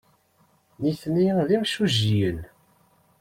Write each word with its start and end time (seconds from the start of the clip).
Nitni 0.81 1.29
d 1.47 1.49
imsujjiyen. 1.55 2.39